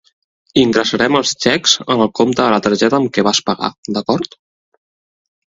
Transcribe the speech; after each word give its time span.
Ingressarem 0.59 1.17
els 1.19 1.33
xecs 1.45 1.75
en 1.95 2.01
el 2.05 2.09
compte 2.21 2.39
de 2.41 2.49
la 2.55 2.59
targeta 2.69 3.01
amb 3.01 3.13
què 3.19 3.27
vas 3.29 3.43
pagar, 3.51 3.71
d'acord? 3.99 4.41